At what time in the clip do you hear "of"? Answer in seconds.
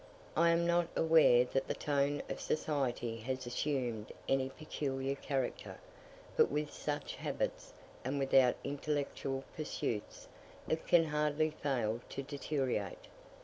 2.27-2.41